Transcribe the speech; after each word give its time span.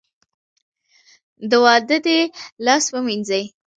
د 1.49 1.51
واده 1.63 1.97
دې 2.05 2.19
لاس 2.65 2.85
ووېنځي. 2.89 3.43